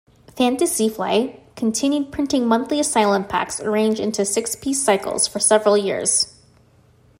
[0.35, 6.39] Fantasy Flight continued printing monthly Asylum Packs, arranged into six-piece cycles, for several years.